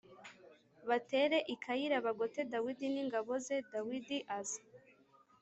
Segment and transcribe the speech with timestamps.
[0.89, 4.61] batere i Keyila bagote Dawidi n ingabo ze Dawidi aza